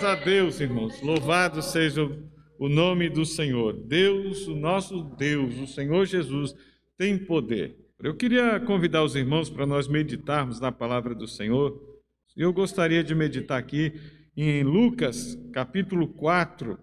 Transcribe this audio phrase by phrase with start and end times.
[0.00, 1.02] Graças a Deus, irmãos.
[1.02, 2.10] Louvado seja
[2.58, 3.74] o nome do Senhor.
[3.74, 6.54] Deus, o nosso Deus, o Senhor Jesus,
[6.96, 7.76] tem poder.
[8.02, 11.78] Eu queria convidar os irmãos para nós meditarmos na palavra do Senhor.
[12.34, 13.92] Eu gostaria de meditar aqui
[14.34, 16.78] em Lucas, capítulo 4,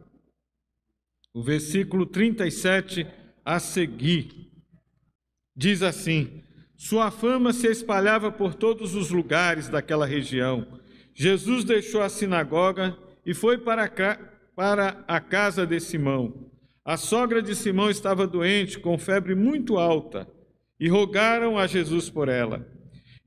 [1.34, 3.08] o versículo 37
[3.44, 4.30] a seguir.
[5.56, 6.44] Diz assim:
[6.76, 10.80] Sua fama se espalhava por todos os lugares daquela região.
[11.16, 12.96] Jesus deixou a sinagoga
[13.28, 13.88] e foi para
[14.56, 16.50] para a casa de Simão.
[16.84, 20.26] A sogra de Simão estava doente, com febre muito alta,
[20.80, 22.66] e rogaram a Jesus por ela.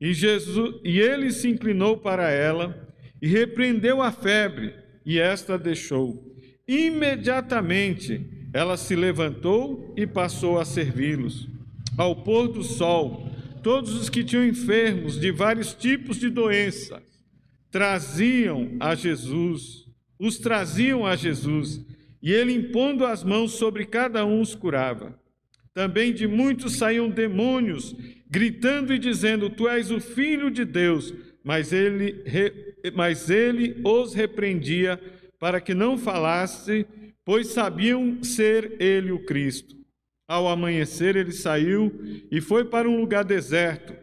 [0.00, 2.88] E, Jesus, e ele se inclinou para ela
[3.20, 4.74] e repreendeu a febre,
[5.04, 6.34] e esta deixou.
[6.66, 11.46] Imediatamente ela se levantou e passou a servi-los.
[11.98, 13.30] Ao pôr do sol,
[13.62, 17.02] todos os que tinham enfermos de vários tipos de doenças
[17.70, 19.79] traziam a Jesus
[20.20, 21.80] os traziam a Jesus,
[22.22, 25.18] e ele, impondo as mãos sobre cada um, os curava.
[25.72, 27.96] Também de muitos saíam demônios,
[28.28, 31.14] gritando e dizendo: Tu és o filho de Deus.
[31.42, 32.22] Mas ele,
[32.94, 35.00] mas ele os repreendia
[35.38, 36.86] para que não falasse,
[37.24, 39.74] pois sabiam ser ele o Cristo.
[40.28, 41.90] Ao amanhecer, ele saiu
[42.30, 43.94] e foi para um lugar deserto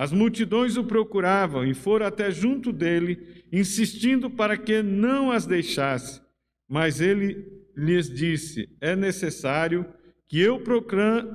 [0.00, 6.22] as multidões o procuravam e foram até junto dele, insistindo para que não as deixasse.
[6.66, 9.84] Mas ele lhes disse: É necessário
[10.26, 10.58] que eu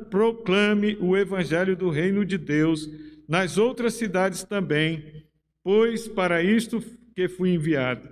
[0.10, 2.90] proclame o evangelho do reino de Deus
[3.30, 5.24] nas outras cidades também,
[5.64, 6.84] pois para isto
[7.16, 8.10] que fui enviado.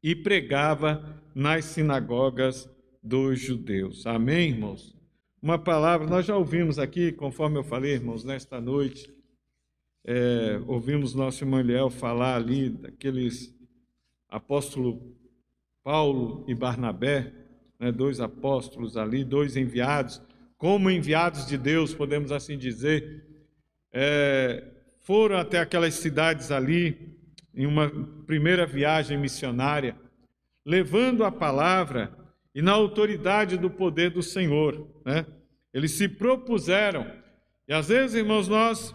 [0.00, 2.70] E pregava nas sinagogas
[3.02, 4.06] dos judeus.
[4.06, 4.96] Amém, irmãos?
[5.42, 9.21] Uma palavra, nós já ouvimos aqui, conforme eu falei, irmãos, nesta noite
[10.04, 13.54] é, ouvimos nosso irmão Eliel falar ali daqueles
[14.28, 14.98] apóstolos
[15.82, 17.32] Paulo e Barnabé,
[17.78, 20.22] né, dois apóstolos ali, dois enviados,
[20.56, 23.24] como enviados de Deus, podemos assim dizer,
[23.92, 24.64] é,
[25.00, 27.18] foram até aquelas cidades ali,
[27.54, 27.90] em uma
[28.24, 29.96] primeira viagem missionária,
[30.64, 32.16] levando a palavra
[32.54, 34.88] e na autoridade do poder do Senhor.
[35.04, 35.26] Né?
[35.74, 37.10] Eles se propuseram,
[37.66, 38.94] e às vezes, irmãos, nós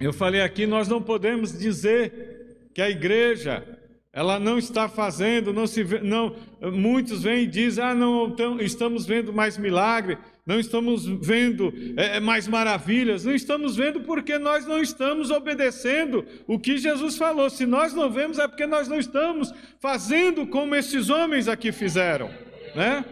[0.00, 3.64] eu falei aqui, nós não podemos dizer que a igreja
[4.12, 6.36] ela não está fazendo, não se vê, não,
[6.70, 12.16] muitos vêm e dizem, ah, não então, estamos vendo mais milagre, não estamos vendo é,
[12.16, 17.48] é, mais maravilhas, não estamos vendo porque nós não estamos obedecendo o que Jesus falou.
[17.48, 22.28] Se nós não vemos é porque nós não estamos fazendo como esses homens aqui fizeram,
[22.74, 23.04] né?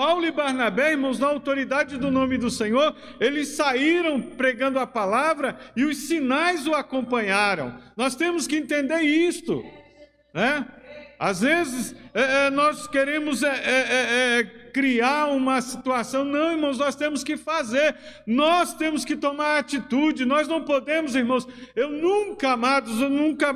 [0.00, 5.58] Paulo e Barnabé, irmãos, na autoridade do nome do Senhor, eles saíram pregando a palavra
[5.76, 7.78] e os sinais o acompanharam.
[7.94, 9.62] Nós temos que entender isto,
[10.32, 10.66] né?
[11.20, 16.24] Às vezes é, é, nós queremos é, é, é, é criar uma situação.
[16.24, 17.94] Não, irmãos, nós temos que fazer,
[18.26, 21.46] nós temos que tomar atitude, nós não podemos, irmãos.
[21.76, 23.54] Eu nunca, amados, eu nunca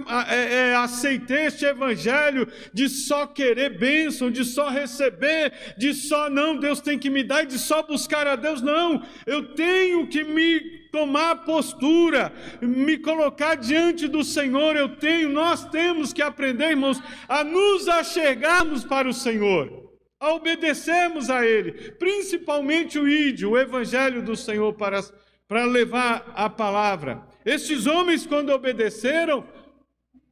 [0.83, 6.99] aceitei este evangelho de só querer bênção, de só receber, de só não, Deus tem
[6.99, 8.61] que me dar e de só buscar a Deus.
[8.61, 12.33] Não, eu tenho que me tomar postura,
[12.63, 14.77] me colocar diante do Senhor.
[14.77, 19.83] Eu tenho, nós temos que aprender, irmãos, a nos achegarmos para o Senhor
[20.21, 25.03] a obedecermos a Ele, principalmente o ídio, o Evangelho do Senhor, para,
[25.47, 27.27] para levar a palavra.
[27.45, 29.45] Estes homens, quando obedeceram,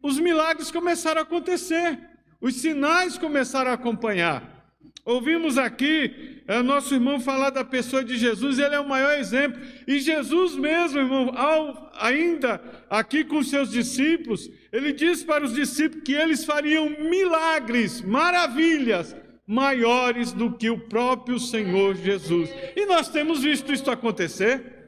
[0.02, 1.98] os milagres começaram a acontecer,
[2.40, 4.72] os sinais começaram a acompanhar.
[5.04, 9.60] Ouvimos aqui é, nosso irmão falar da pessoa de Jesus, ele é o maior exemplo.
[9.86, 12.60] E Jesus mesmo, irmão, ao, ainda
[12.91, 19.14] aqui com seus discípulos, ele disse para os discípulos que eles fariam milagres, maravilhas,
[19.47, 22.50] maiores do que o próprio Senhor Jesus.
[22.74, 24.81] E nós temos visto isso acontecer.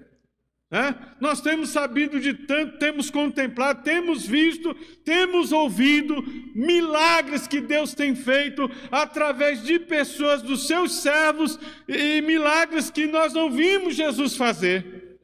[0.70, 0.94] Né?
[1.20, 4.74] Nós temos sabido de tanto, temos contemplado, temos visto,
[5.04, 6.22] temos ouvido
[6.54, 13.32] milagres que Deus tem feito através de pessoas, dos seus servos, e milagres que nós
[13.32, 15.18] não vimos Jesus fazer.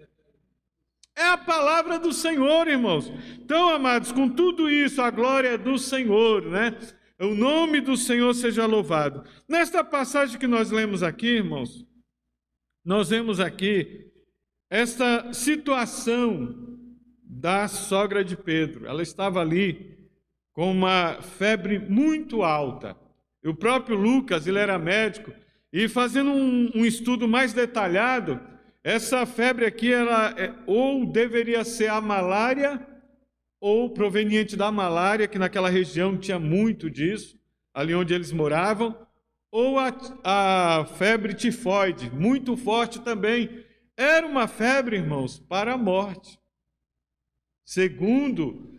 [1.16, 3.12] É a palavra do Senhor, irmãos.
[3.38, 6.76] Então, amados, com tudo isso, a glória é do Senhor, né?
[7.18, 9.24] O nome do Senhor seja louvado.
[9.46, 11.84] Nesta passagem que nós lemos aqui, irmãos,
[12.82, 14.09] nós vemos aqui
[14.70, 16.78] esta situação
[17.24, 18.86] da sogra de Pedro.
[18.86, 19.98] Ela estava ali
[20.52, 22.96] com uma febre muito alta.
[23.42, 25.32] E o próprio Lucas, ele era médico,
[25.72, 28.40] e fazendo um, um estudo mais detalhado,
[28.82, 32.86] essa febre aqui, ela é, ou deveria ser a malária,
[33.60, 37.38] ou proveniente da malária, que naquela região tinha muito disso,
[37.74, 38.96] ali onde eles moravam,
[39.50, 43.64] ou a, a febre tifoide, muito forte também.
[44.00, 46.40] Era uma febre, irmãos, para a morte.
[47.66, 48.72] Segundo,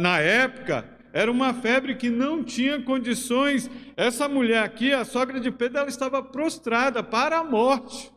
[0.00, 3.70] na época, era uma febre que não tinha condições.
[3.96, 8.12] Essa mulher aqui, a sogra de Pedro, ela estava prostrada para a morte.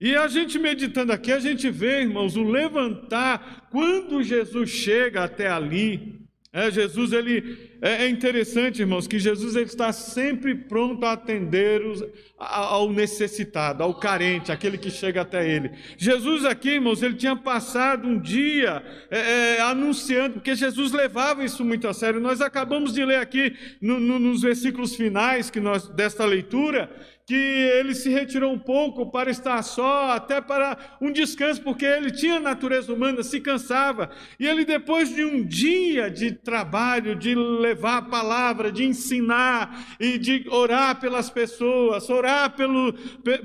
[0.00, 5.48] E a gente meditando aqui, a gente vê, irmãos, o levantar, quando Jesus chega até
[5.50, 6.23] ali,
[6.54, 11.84] é, Jesus, ele é, é interessante, irmãos, que Jesus ele está sempre pronto a atender
[11.84, 12.00] os,
[12.38, 15.72] ao necessitado, ao carente, aquele que chega até ele.
[15.98, 21.64] Jesus aqui, irmãos, ele tinha passado um dia é, é, anunciando, porque Jesus levava isso
[21.64, 22.20] muito a sério.
[22.20, 26.88] Nós acabamos de ler aqui no, no, nos versículos finais que nós desta leitura
[27.26, 32.10] que ele se retirou um pouco para estar só, até para um descanso, porque ele
[32.10, 34.10] tinha natureza humana, se cansava.
[34.38, 40.18] E ele, depois de um dia de trabalho, de levar a palavra, de ensinar e
[40.18, 42.92] de orar pelas pessoas, orar pelo,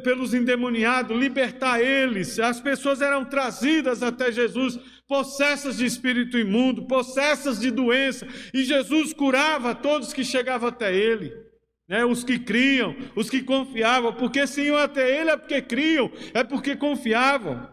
[0.03, 4.77] pelos endemoniados, libertar eles, as pessoas eram trazidas até Jesus
[5.07, 11.48] possessas de espírito imundo, possessas de doença, e Jesus curava todos que chegavam até ele
[11.89, 12.05] né?
[12.05, 16.43] os que criam, os que confiavam, porque se iam até ele é porque criam, é
[16.43, 17.67] porque confiavam.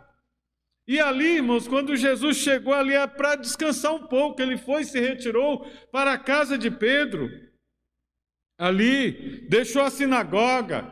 [0.89, 4.99] E ali, irmãos, quando Jesus chegou ali é para descansar um pouco, ele foi se
[4.99, 7.29] retirou para a casa de Pedro.
[8.59, 10.91] Ali, deixou a sinagoga,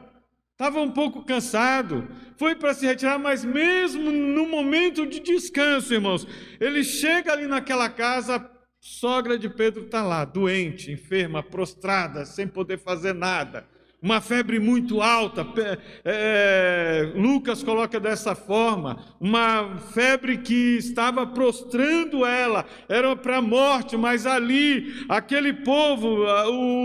[0.53, 6.27] estava um pouco cansado, foi para se retirar, mas mesmo no momento de descanso, irmãos,
[6.61, 8.39] ele chega ali naquela casa
[8.87, 13.67] Sogra de Pedro está lá, doente, enferma, prostrada, sem poder fazer nada.
[14.01, 15.47] Uma febre muito alta.
[16.05, 23.97] É, Lucas coloca dessa forma: uma febre que estava prostrando ela, era para a morte,
[23.97, 26.27] mas ali, aquele povo,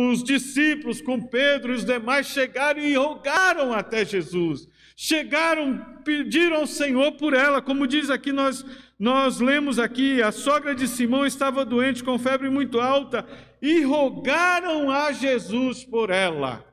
[0.09, 4.69] os discípulos com Pedro e os demais chegaram e rogaram até Jesus.
[4.95, 8.65] Chegaram, pediram ao Senhor por ela, como diz aqui nós
[8.99, 13.25] nós lemos aqui: a sogra de Simão estava doente com febre muito alta
[13.61, 16.65] e rogaram a Jesus por ela.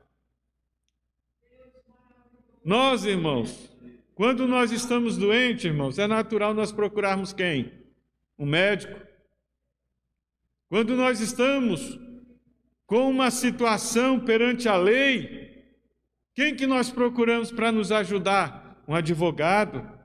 [2.65, 3.73] Nós, irmãos,
[4.13, 7.71] quando nós estamos doentes, irmãos, é natural nós procurarmos quem?
[8.37, 8.99] Um médico.
[10.67, 11.97] Quando nós estamos
[12.85, 15.65] com uma situação perante a lei,
[16.35, 18.83] quem que nós procuramos para nos ajudar?
[18.85, 19.96] Um advogado.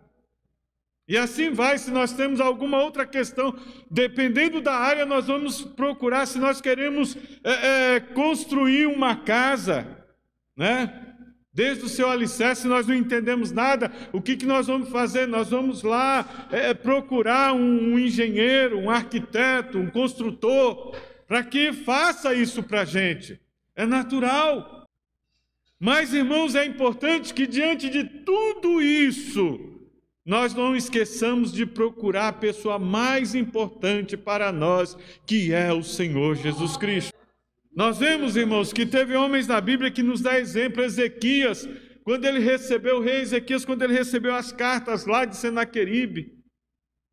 [1.08, 3.54] E assim vai, se nós temos alguma outra questão,
[3.90, 9.86] dependendo da área, nós vamos procurar, se nós queremos é, é, construir uma casa,
[10.56, 11.08] né?
[11.54, 15.28] Desde o seu alicerce, nós não entendemos nada, o que, que nós vamos fazer?
[15.28, 20.96] Nós vamos lá é, procurar um, um engenheiro, um arquiteto, um construtor,
[21.26, 23.38] para que faça isso para a gente.
[23.76, 24.86] É natural.
[25.78, 29.71] Mas, irmãos, é importante que diante de tudo isso,
[30.24, 34.96] nós não esqueçamos de procurar a pessoa mais importante para nós,
[35.26, 37.12] que é o Senhor Jesus Cristo.
[37.74, 41.68] Nós vemos, irmãos, que teve homens na Bíblia que nos dá exemplo, Ezequias,
[42.04, 46.38] quando ele recebeu, o rei Ezequias, quando ele recebeu as cartas lá de Senaqueribe,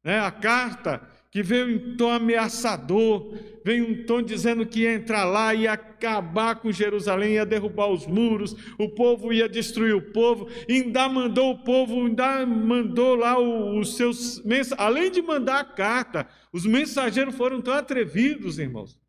[0.04, 5.26] né, a carta que veio em tom ameaçador, veio em tom dizendo que ia entrar
[5.26, 10.48] lá, ia acabar com Jerusalém, ia derrubar os muros, o povo ia destruir o povo,
[10.68, 14.42] ainda mandou o povo, ainda mandou lá os seus
[14.78, 19.00] além de mandar a carta, os mensageiros foram tão atrevidos, irmãos,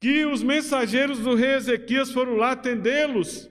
[0.00, 3.50] que os mensageiros do rei Ezequias foram lá atendê-los,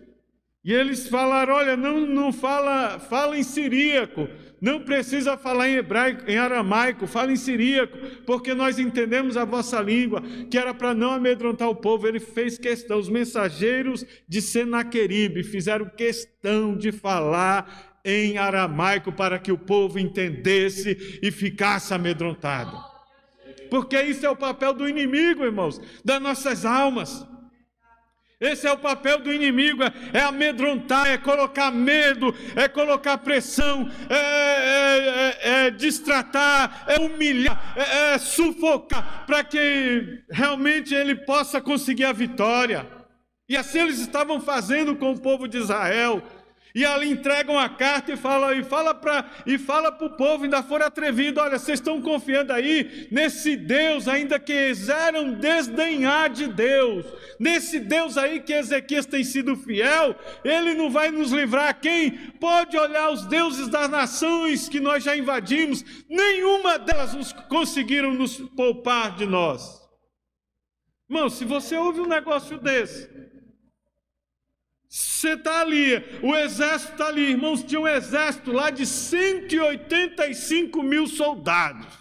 [0.63, 4.27] e eles falaram: olha, não, não fala, fala em siríaco,
[4.61, 9.79] não precisa falar em hebraico, em aramaico, fala em siríaco, porque nós entendemos a vossa
[9.81, 12.07] língua, que era para não amedrontar o povo.
[12.07, 19.51] Ele fez questão, os mensageiros de Senaqueribe fizeram questão de falar em aramaico para que
[19.51, 22.77] o povo entendesse e ficasse amedrontado.
[23.69, 27.25] Porque isso é o papel do inimigo, irmãos, das nossas almas.
[28.39, 33.89] Esse é o papel do inimigo: é, é amedrontar, é colocar medo, é colocar pressão,
[34.09, 41.59] é, é, é, é distratar, é humilhar, é, é sufocar, para que realmente ele possa
[41.59, 42.87] conseguir a vitória.
[43.49, 46.21] E assim eles estavam fazendo com o povo de Israel.
[46.75, 50.43] E ali entregam a carta e fala e fala para e fala para o povo,
[50.43, 56.47] ainda for atrevido, olha, vocês estão confiando aí nesse Deus, ainda que quiseram desdenhar de
[56.47, 57.05] Deus,
[57.39, 61.79] nesse Deus aí que Ezequias tem sido fiel, ele não vai nos livrar.
[61.79, 68.13] Quem pode olhar os deuses das nações que nós já invadimos, nenhuma delas nos conseguiram
[68.13, 69.79] nos poupar de nós.
[71.09, 73.09] Irmão, se você ouve um negócio desse,
[74.91, 81.05] você está ali, o exército está ali, irmãos, tinha um exército lá de 185 mil
[81.05, 81.98] soldados.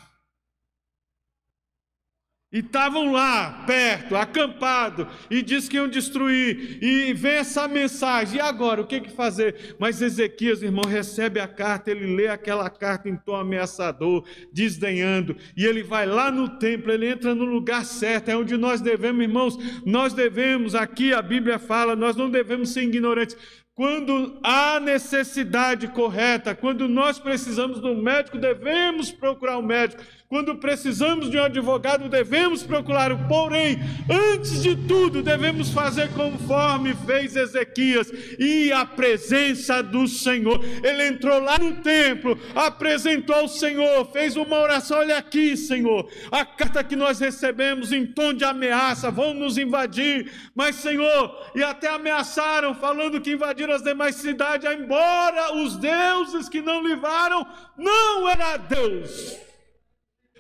[2.50, 6.83] E estavam lá, perto, acampados, e diz que iam destruir.
[6.83, 8.38] E vem essa mensagem.
[8.38, 9.76] E agora, o que, que fazer?
[9.78, 15.37] Mas Ezequias, irmão, recebe a carta, ele lê aquela carta em tom ameaçador, desdenhando.
[15.55, 19.23] E ele vai lá no templo, ele entra no lugar certo, é onde nós devemos,
[19.23, 23.37] irmãos, nós devemos, aqui a Bíblia fala, nós não devemos ser ignorantes.
[23.78, 30.56] Quando há necessidade correta, quando nós precisamos de um médico, devemos procurar um médico quando
[30.56, 33.26] precisamos de um advogado, devemos procurar o.
[33.26, 33.78] Porém,
[34.11, 40.62] antes de tudo, devemos fazer conforme fez Ezequias e a presença do Senhor.
[40.85, 44.99] Ele entrou lá no templo, apresentou ao Senhor, fez uma oração.
[44.99, 50.30] Olha aqui, Senhor, a carta que nós recebemos em tom de ameaça, vão nos invadir.
[50.54, 56.61] Mas, Senhor, e até ameaçaram, falando que invadiram as demais cidades, embora os deuses que
[56.61, 57.47] não livraram,
[57.78, 59.48] não era Deus.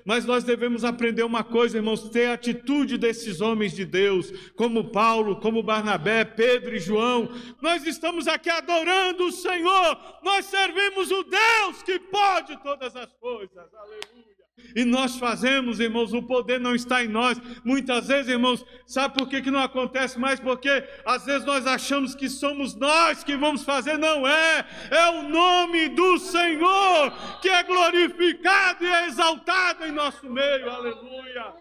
[0.08, 4.90] Mas nós devemos aprender uma coisa, irmãos, ter a atitude desses homens de Deus, como
[4.90, 7.28] Paulo, como Barnabé, Pedro e João.
[7.60, 13.74] Nós estamos aqui adorando o Senhor, nós servimos o Deus que pode todas as coisas.
[13.74, 14.37] Aleluia.
[14.74, 17.40] E nós fazemos, irmãos, o poder não está em nós.
[17.64, 20.38] Muitas vezes, irmãos, sabe por que, que não acontece mais?
[20.38, 24.64] Porque às vezes nós achamos que somos nós que vamos fazer, não é.
[24.90, 30.70] É o nome do Senhor que é glorificado e é exaltado em nosso meio.
[30.70, 31.52] Aleluia.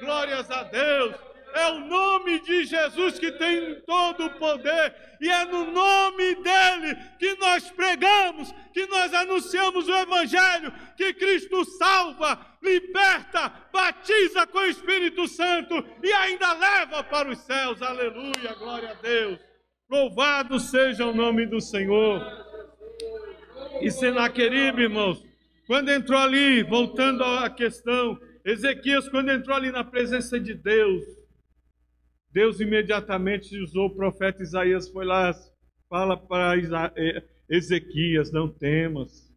[0.00, 1.29] Glórias a Deus.
[1.54, 6.96] É o nome de Jesus que tem todo o poder, e é no nome dele
[7.18, 14.66] que nós pregamos, que nós anunciamos o Evangelho, que Cristo salva, liberta, batiza com o
[14.66, 17.82] Espírito Santo e ainda leva para os céus.
[17.82, 19.38] Aleluia, glória a Deus.
[19.90, 22.22] Louvado seja o nome do Senhor.
[23.80, 25.24] E Senaqueribe, irmãos,
[25.66, 31.04] quando entrou ali, voltando à questão, Ezequias, quando entrou ali na presença de Deus,
[32.32, 35.32] Deus imediatamente usou o profeta Isaías, foi lá,
[35.88, 36.56] fala para
[36.96, 39.28] eh, Ezequias: não temas.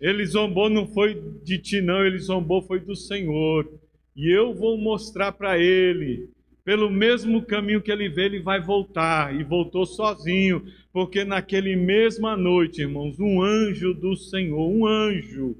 [0.00, 3.68] Ele zombou não foi de ti, não, ele zombou foi do Senhor.
[4.16, 6.30] E eu vou mostrar para ele,
[6.64, 9.34] pelo mesmo caminho que ele veio, ele vai voltar.
[9.38, 15.56] E voltou sozinho, porque naquele mesma noite, irmãos, um anjo do Senhor, um anjo,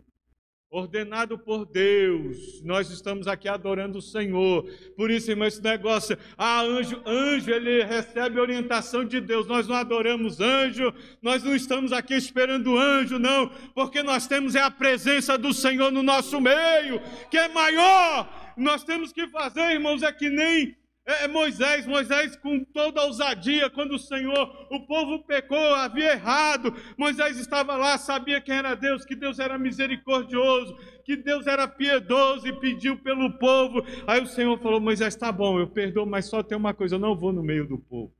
[0.70, 2.62] ordenado por Deus.
[2.62, 4.64] Nós estamos aqui adorando o Senhor.
[4.96, 9.46] Por isso, irmão, esse negócio, ah, anjo, anjo, ele recebe orientação de Deus.
[9.48, 14.62] Nós não adoramos anjo, nós não estamos aqui esperando anjo, não, porque nós temos é
[14.62, 17.00] a presença do Senhor no nosso meio,
[17.30, 18.52] que é maior.
[18.56, 20.76] Nós temos que fazer, irmãos, é que nem
[21.06, 26.12] é, é Moisés, Moisés com toda a ousadia, quando o Senhor, o povo pecou, havia
[26.12, 31.66] errado, Moisés estava lá, sabia quem era Deus, que Deus era misericordioso, que Deus era
[31.66, 33.84] piedoso e pediu pelo povo.
[34.06, 37.00] Aí o Senhor falou: Moisés, tá bom, eu perdoo, mas só tem uma coisa: eu
[37.00, 38.14] não vou no meio do povo,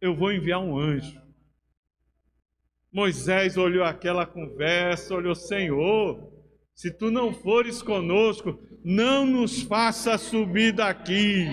[0.00, 1.20] eu vou enviar um anjo.
[2.92, 6.32] Moisés olhou aquela conversa, olhou: Senhor,
[6.74, 11.46] se tu não fores conosco, não nos faça subir daqui.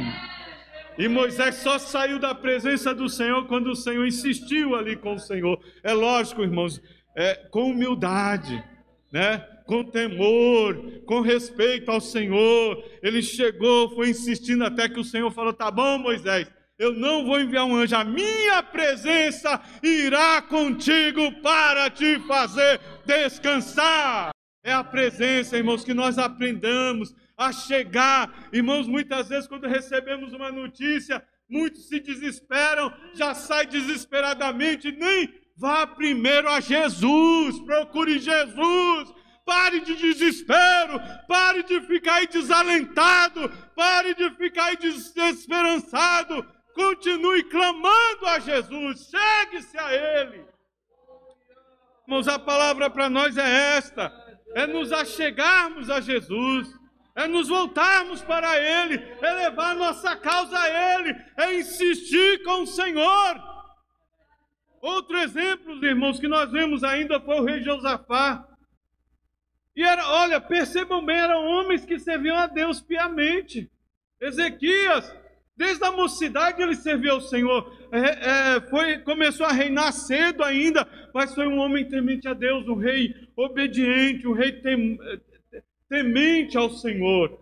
[0.97, 5.19] E Moisés só saiu da presença do Senhor quando o Senhor insistiu ali com o
[5.19, 5.59] Senhor.
[5.83, 6.81] É lógico, irmãos,
[7.15, 8.63] é, com humildade,
[9.11, 9.43] né?
[9.65, 12.83] com temor, com respeito ao Senhor.
[13.01, 16.47] Ele chegou, foi insistindo até que o Senhor falou: Tá bom, Moisés,
[16.77, 24.31] eu não vou enviar um anjo, a minha presença irá contigo para te fazer descansar.
[24.63, 28.49] É a presença, irmãos, que nós aprendamos a chegar.
[28.51, 35.85] Irmãos, muitas vezes, quando recebemos uma notícia, muitos se desesperam, já sai desesperadamente, nem vá
[35.85, 39.13] primeiro a Jesus, procure Jesus.
[39.45, 46.47] Pare de desespero, pare de ficar aí desalentado, pare de ficar aí desesperançado.
[46.73, 50.45] Continue clamando a Jesus, chegue-se a Ele.
[52.07, 54.13] Irmãos, a palavra para nós é esta:
[54.55, 56.73] é nos achegarmos a Jesus
[57.15, 62.67] é nos voltarmos para Ele, é levar nossa causa a Ele, é insistir com o
[62.67, 63.53] Senhor.
[64.81, 68.45] Outro exemplo, irmãos, que nós vemos ainda foi o rei Josafá.
[69.75, 73.71] E era, olha, percebam bem, eram homens que serviam a Deus piamente.
[74.19, 75.13] Ezequias,
[75.55, 77.71] desde a mocidade ele serviu ao Senhor.
[77.91, 82.67] É, é, foi, começou a reinar cedo ainda, mas foi um homem temente a Deus,
[82.67, 84.97] um rei obediente, um rei tem,
[85.93, 87.39] temente ao Senhor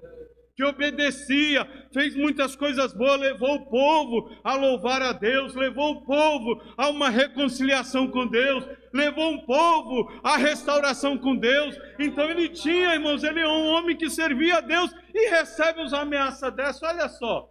[0.54, 6.02] que obedecia, fez muitas coisas boas, levou o povo a louvar a Deus, levou o
[6.06, 11.76] povo a uma reconciliação com Deus, levou o povo à restauração com Deus.
[11.98, 15.94] Então ele tinha, irmãos, ele é um homem que servia a Deus e recebe os
[15.94, 16.86] ameaças dessa.
[16.86, 17.50] Olha só.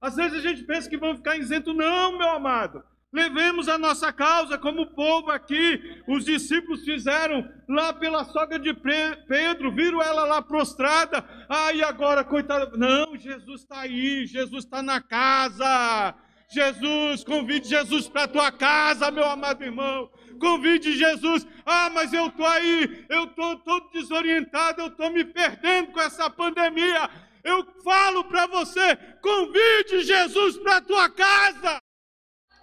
[0.00, 2.82] Às vezes a gente pensa que vão ficar isento, não, meu amado.
[3.12, 8.74] Levemos a nossa causa, como o povo aqui, os discípulos fizeram lá pela sogra de
[8.74, 11.24] Pedro, viram ela lá prostrada.
[11.48, 12.70] Ah, e agora, coitada.
[12.76, 16.14] Não, Jesus está aí, Jesus está na casa.
[16.48, 20.10] Jesus, convide Jesus para a tua casa, meu amado irmão.
[20.38, 21.46] Convide Jesus.
[21.64, 26.28] Ah, mas eu estou aí, eu estou todo desorientado, eu estou me perdendo com essa
[26.28, 27.08] pandemia.
[27.42, 31.80] Eu falo para você: convide Jesus para a tua casa.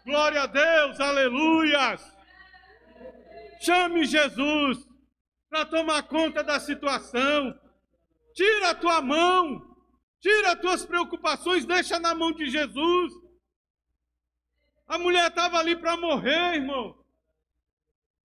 [0.06, 2.02] Glória a Deus, aleluias.
[3.62, 4.86] Chame Jesus
[5.50, 7.58] para tomar conta da situação.
[8.36, 9.78] Tira a tua mão,
[10.20, 13.14] tira as tuas preocupações, deixa na mão de Jesus.
[14.88, 16.98] A mulher estava ali para morrer, irmão.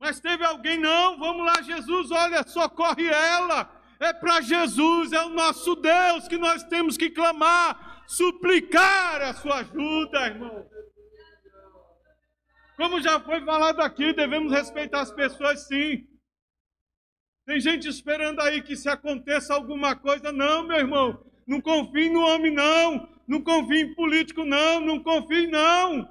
[0.01, 3.71] Mas teve alguém, não, vamos lá, Jesus, olha, socorre ela.
[4.01, 9.59] É para Jesus, é o nosso Deus que nós temos que clamar, suplicar a sua
[9.59, 10.78] ajuda, irmão.
[12.79, 16.07] Como já foi falado aqui, devemos respeitar as pessoas sim.
[17.45, 20.31] Tem gente esperando aí que se aconteça alguma coisa.
[20.31, 21.21] Não, meu irmão.
[21.45, 23.09] Não confie no homem, não.
[23.27, 24.81] Não confie em político, não.
[24.81, 26.09] Não confie, não.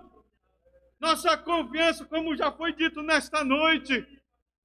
[0.99, 4.05] Nossa confiança, como já foi dito nesta noite,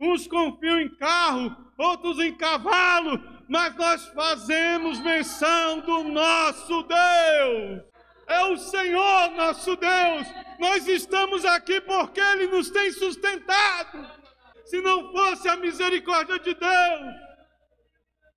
[0.00, 7.91] uns confiam em carro, outros em cavalo, mas nós fazemos menção do nosso Deus
[8.32, 10.26] é o Senhor nosso Deus.
[10.58, 14.22] Nós estamos aqui porque Ele nos tem sustentado.
[14.64, 17.14] Se não fosse a misericórdia de Deus,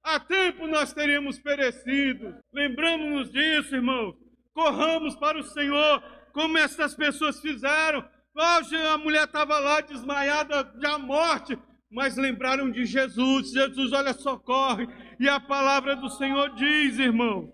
[0.03, 2.35] há tempo nós teríamos perecido.
[2.53, 4.15] Lembramos-nos disso, irmãos.
[4.53, 8.03] Corramos para o Senhor, como essas pessoas fizeram.
[8.35, 11.57] A mulher estava lá desmaiada da morte,
[11.89, 13.51] mas lembraram de Jesus.
[13.51, 14.87] Jesus, olha, socorre.
[15.19, 17.53] E a palavra do Senhor diz, irmão,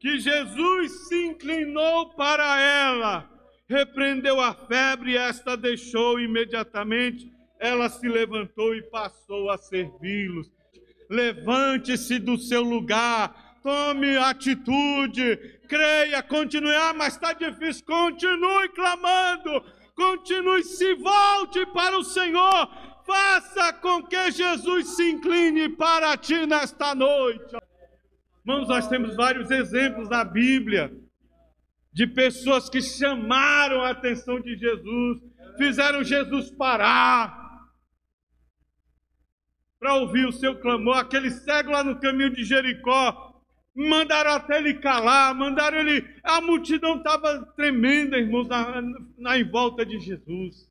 [0.00, 3.30] que Jesus se inclinou para ela,
[3.68, 7.30] repreendeu a febre, e esta deixou imediatamente.
[7.58, 10.50] Ela se levantou e passou a servi-los.
[11.10, 15.36] Levante-se do seu lugar, tome atitude,
[15.68, 16.74] creia, continue.
[16.74, 17.84] Ah, mas está difícil.
[17.84, 19.62] Continue clamando,
[19.94, 22.70] continue, se volte para o Senhor.
[23.04, 27.60] Faça com que Jesus se incline para ti nesta noite.
[28.40, 30.90] Irmãos, nós temos vários exemplos na Bíblia
[31.92, 35.18] de pessoas que chamaram a atenção de Jesus,
[35.58, 37.38] fizeram Jesus parar
[39.78, 40.96] para ouvir o seu clamor.
[40.96, 43.42] Aquele cego lá no caminho de Jericó,
[43.74, 46.06] mandaram até ele calar, mandaram ele.
[46.22, 48.82] A multidão estava tremenda, irmãos, na,
[49.18, 50.70] na em volta de Jesus.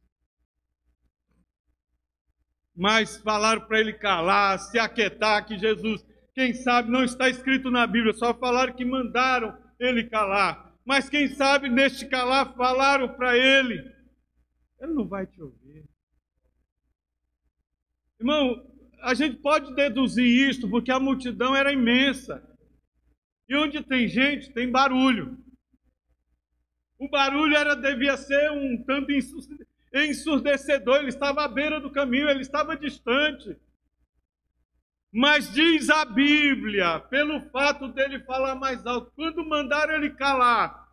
[2.75, 6.05] Mas falaram para ele calar, se aquietar, que Jesus
[6.39, 10.73] quem sabe não está escrito na Bíblia, só falaram que mandaram ele calar.
[10.85, 13.75] Mas quem sabe neste calar falaram para ele:
[14.79, 15.83] ele não vai te ouvir.
[18.17, 18.65] Irmão,
[19.01, 22.41] a gente pode deduzir isto porque a multidão era imensa.
[23.49, 25.37] E onde tem gente, tem barulho.
[26.97, 29.11] O barulho era devia ser um tanto
[29.93, 33.57] ensurdecedor, ele estava à beira do caminho, ele estava distante.
[35.11, 40.87] Mas diz a Bíblia, pelo fato dele falar mais alto, quando mandaram ele calar,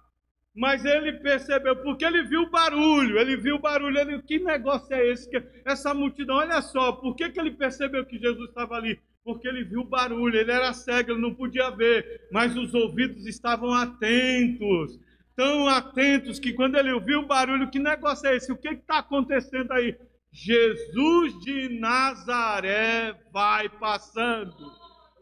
[0.54, 4.94] mas ele percebeu, porque ele viu o barulho, ele viu o barulho, ele, que negócio
[4.94, 5.28] é esse?
[5.66, 8.98] Essa multidão, olha só, por que, que ele percebeu que Jesus estava ali?
[9.22, 13.26] Porque ele viu o barulho, ele era cego, ele não podia ver, mas os ouvidos
[13.26, 14.98] estavam atentos,
[15.34, 18.50] tão atentos que quando ele ouviu o barulho, que negócio é esse?
[18.50, 19.94] O que está acontecendo aí?
[20.36, 24.70] Jesus de Nazaré vai passando.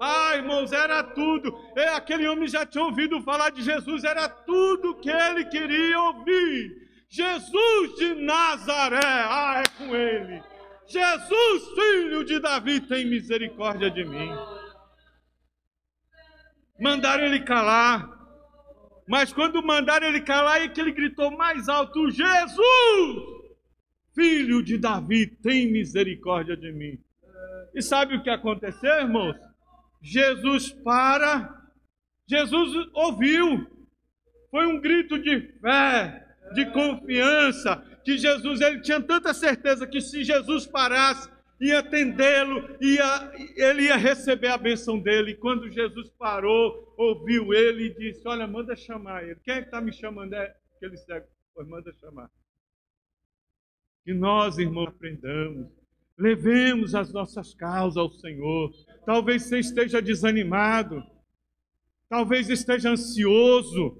[0.00, 1.56] Ah, irmãos, era tudo.
[1.76, 6.68] É, aquele homem já tinha ouvido falar de Jesus, era tudo que ele queria ouvir.
[7.08, 10.42] Jesus de Nazaré, ah, é com ele.
[10.88, 14.30] Jesus, filho de Davi, tem misericórdia de mim.
[16.80, 18.10] Mandaram ele calar.
[19.08, 23.33] Mas quando mandaram ele calar, é que ele gritou mais alto: Jesus!
[24.14, 26.98] Filho de Davi, tem misericórdia de mim.
[27.74, 29.36] E sabe o que aconteceu, irmãos?
[30.00, 31.62] Jesus para,
[32.26, 33.66] Jesus ouviu,
[34.50, 36.24] foi um grito de fé,
[36.54, 41.28] de confiança, que Jesus ele tinha tanta certeza que se Jesus parasse,
[41.60, 45.32] ia atendê-lo, ia, ele ia receber a benção dele.
[45.32, 49.40] E quando Jesus parou, ouviu ele e disse: Olha, manda chamar ele.
[49.42, 50.34] Quem é que está me chamando?
[50.34, 51.26] É aquele cego.
[51.54, 52.28] Pois manda chamar.
[54.04, 55.68] Que nós, irmãos, aprendamos,
[56.18, 58.70] levemos as nossas causas ao Senhor.
[59.06, 61.02] Talvez você esteja desanimado,
[62.08, 63.98] talvez esteja ansioso,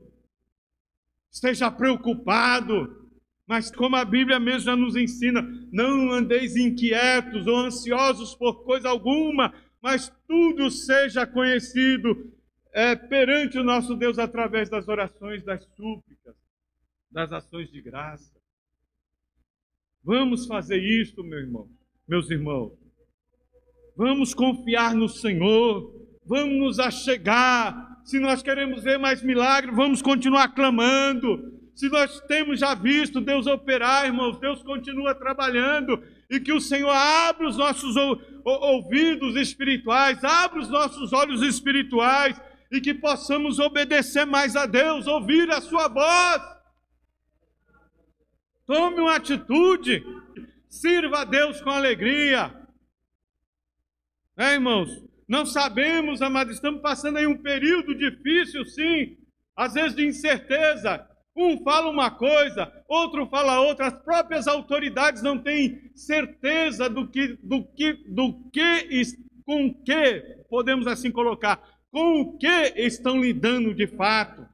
[1.33, 3.03] esteja preocupado.
[3.47, 8.89] Mas como a Bíblia mesmo já nos ensina, não andeis inquietos ou ansiosos por coisa
[8.89, 12.33] alguma, mas tudo seja conhecido
[12.73, 16.35] é, perante o nosso Deus através das orações, das súplicas,
[17.11, 18.44] das ações de graça.
[20.05, 21.69] Vamos fazer isto, meu irmão,
[22.07, 22.73] meus irmãos.
[23.97, 25.93] Vamos confiar no Senhor,
[26.27, 28.03] vamos nos achegar.
[28.05, 33.47] Se nós queremos ver mais milagres, vamos continuar clamando se nós temos já visto Deus
[33.47, 37.97] operar, irmãos, Deus continua trabalhando e que o Senhor abra os nossos
[38.45, 42.41] ouvidos espirituais, abra os nossos olhos espirituais
[42.71, 46.54] e que possamos obedecer mais a Deus, ouvir a Sua voz.
[48.67, 50.03] Tome uma atitude,
[50.69, 52.55] sirva a Deus com alegria.
[54.39, 59.19] É, irmãos, não sabemos, amados, estamos passando aí um período difícil, sim,
[59.55, 63.89] às vezes de incerteza, um fala uma coisa, outro fala outra.
[63.89, 68.89] As próprias autoridades não têm certeza do que, do que, do que,
[69.45, 74.54] com que podemos assim colocar, com o que estão lidando de fato.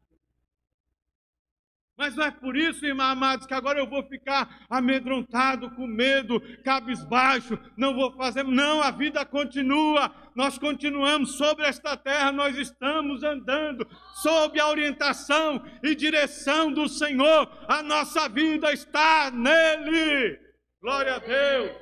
[2.00, 6.40] Mas não é por isso, irmãos amados, que agora eu vou ficar amedrontado, com medo,
[6.64, 8.42] cabisbaixo, não vou fazer.
[8.42, 10.10] Não, a vida continua.
[10.34, 17.46] Nós continuamos sobre esta terra, nós estamos andando sob a orientação e direção do Senhor.
[17.68, 20.40] A nossa vida está nele.
[20.80, 21.76] Glória a Deus.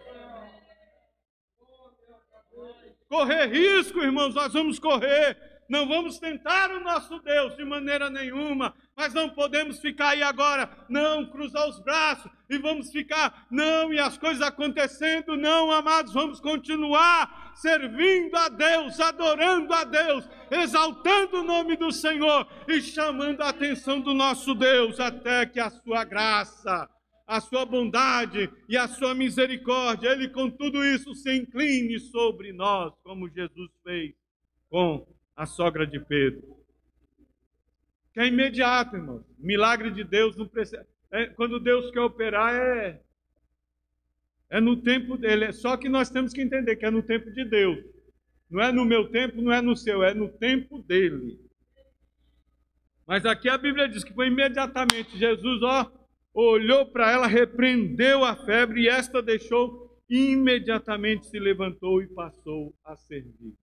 [3.09, 5.58] Correr risco, irmãos, nós vamos correr.
[5.69, 10.69] Não vamos tentar o nosso Deus de maneira nenhuma mas não podemos ficar aí agora,
[10.89, 16.41] não, cruzar os braços e vamos ficar, não, e as coisas acontecendo, não, amados, vamos
[16.41, 23.51] continuar servindo a Deus, adorando a Deus, exaltando o nome do Senhor e chamando a
[23.51, 26.91] atenção do nosso Deus, até que a sua graça,
[27.25, 32.93] a sua bondade e a sua misericórdia, Ele com tudo isso se incline sobre nós,
[33.05, 34.13] como Jesus fez
[34.69, 35.07] com
[35.39, 36.59] a sogra de Pedro
[38.19, 39.25] que é imediato, irmão.
[39.39, 40.85] Milagre de Deus não precisa.
[41.09, 43.01] É, quando Deus quer operar, é,
[44.51, 45.45] é no tempo dele.
[45.45, 47.79] É só que nós temos que entender que é no tempo de Deus.
[48.51, 51.39] Não é no meu tempo, não é no seu, é no tempo dele.
[53.07, 55.17] Mas aqui a Bíblia diz que foi imediatamente.
[55.17, 55.89] Jesus, ó,
[56.35, 62.97] olhou para ela, repreendeu a febre e esta deixou, imediatamente se levantou e passou a
[62.97, 63.55] servir.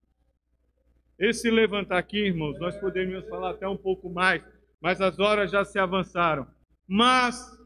[1.18, 4.44] Esse levantar aqui, irmãos, nós poderíamos falar até um pouco mais,
[4.82, 6.46] mas as horas já se avançaram.
[6.88, 7.58] Mas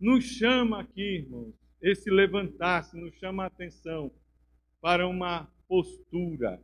[0.00, 4.10] nos chama aqui, irmãos, esse levantar-se nos chama a atenção
[4.80, 6.60] para uma postura.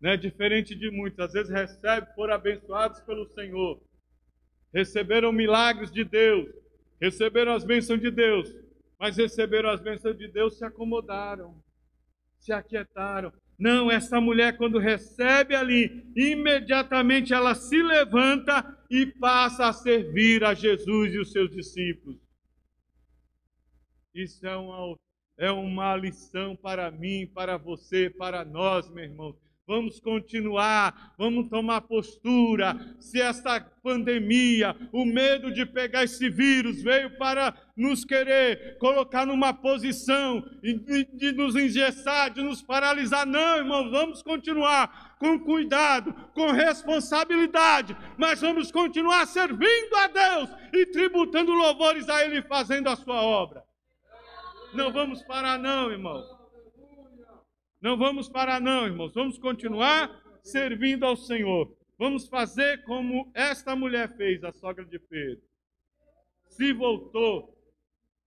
[0.00, 0.16] Né?
[0.16, 3.82] Diferente de muitos, às vezes recebe, foram abençoados pelo Senhor,
[4.72, 6.48] receberam milagres de Deus,
[7.00, 8.54] receberam as bênçãos de Deus,
[8.98, 11.60] mas receberam as bênçãos de Deus, se acomodaram,
[12.38, 19.72] se aquietaram, não, essa mulher, quando recebe ali, imediatamente ela se levanta e passa a
[19.72, 22.18] servir a Jesus e os seus discípulos.
[24.14, 24.96] Isso é uma,
[25.38, 29.36] é uma lição para mim, para você, para nós, meu irmão.
[29.68, 32.76] Vamos continuar, vamos tomar postura.
[33.00, 39.52] Se esta pandemia, o medo de pegar esse vírus veio para nos querer colocar numa
[39.52, 47.96] posição de, nos engessar, de nos paralisar, não, irmãos, vamos continuar com cuidado, com responsabilidade,
[48.16, 53.64] mas vamos continuar servindo a Deus e tributando louvores a Ele fazendo a sua obra.
[54.72, 56.35] Não vamos parar, não, irmãos.
[57.86, 59.14] Não vamos parar, não, irmãos.
[59.14, 60.10] Vamos continuar
[60.42, 61.72] servindo ao Senhor.
[61.96, 65.44] Vamos fazer como esta mulher fez, a sogra de Pedro.
[66.48, 67.56] Se voltou,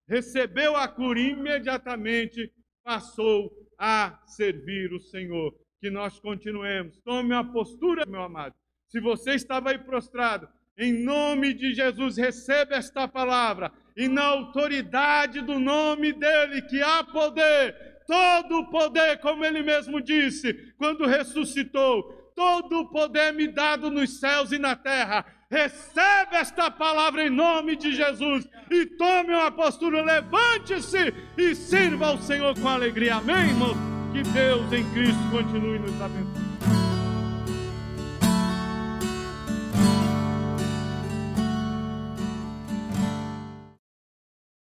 [0.08, 2.50] recebeu a cura e imediatamente
[2.82, 5.54] passou a servir o Senhor.
[5.78, 6.98] Que nós continuemos.
[7.04, 8.54] Tome uma postura, meu amado.
[8.88, 15.42] Se você estava aí prostrado, Em nome de Jesus, receba esta palavra e na autoridade
[15.42, 22.02] do nome dele, que há poder, todo o poder, como ele mesmo disse, quando ressuscitou,
[22.34, 25.24] todo o poder me dado nos céus e na terra.
[25.48, 32.18] Receba esta palavra em nome de Jesus e tome uma postura, levante-se e sirva ao
[32.18, 33.14] Senhor com alegria.
[33.14, 33.76] Amém, irmãos?
[34.12, 36.39] Que Deus em Cristo continue nos abençoando.